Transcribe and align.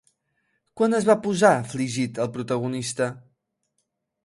Quan 0.79 0.97
es 0.99 1.05
va 1.09 1.17
posar 1.25 1.51
afligit 1.65 2.19
el 2.25 2.33
protagonista? 2.39 3.13